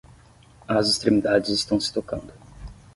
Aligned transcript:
As 0.67 0.89
extremidades 0.89 1.49
estão 1.51 1.79
se 1.79 1.93
tocando. 1.93 2.33